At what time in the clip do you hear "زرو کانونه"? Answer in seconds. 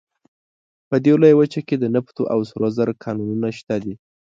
2.77-3.47